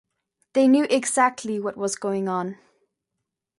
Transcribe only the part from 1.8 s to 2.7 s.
going on.